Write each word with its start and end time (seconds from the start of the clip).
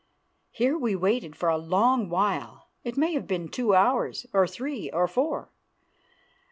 Here 0.49 0.75
we 0.79 0.95
waited 0.95 1.35
for 1.35 1.47
a 1.49 1.59
long 1.59 2.09
while; 2.09 2.69
it 2.83 2.97
may 2.97 3.13
have 3.13 3.27
been 3.27 3.49
two 3.49 3.75
hours, 3.75 4.25
or 4.33 4.47
three, 4.47 4.89
or 4.89 5.07
four. 5.07 5.51